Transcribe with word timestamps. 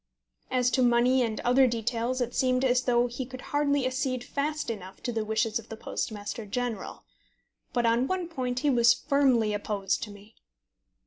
As 0.49 0.71
to 0.71 0.81
money 0.81 1.21
and 1.21 1.39
other 1.41 1.67
details, 1.67 2.21
it 2.21 2.33
seemed 2.33 2.65
as 2.65 2.81
though 2.85 3.05
he 3.05 3.23
could 3.23 3.41
hardly 3.53 3.85
accede 3.85 4.23
fast 4.23 4.71
enough 4.71 5.03
to 5.03 5.11
the 5.11 5.23
wishes 5.23 5.59
of 5.59 5.69
the 5.69 5.77
Postmaster 5.77 6.47
General; 6.47 7.03
but 7.71 7.85
on 7.85 8.07
one 8.07 8.27
point 8.27 8.61
he 8.61 8.69
was 8.71 8.95
firmly 8.95 9.53
opposed 9.53 10.01
to 10.01 10.09
me. 10.09 10.33